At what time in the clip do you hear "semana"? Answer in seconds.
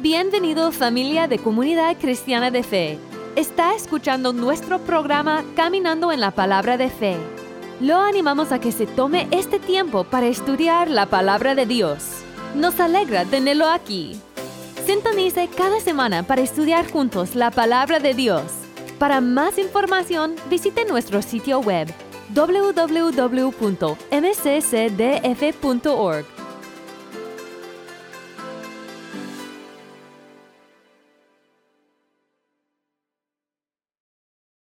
15.80-16.22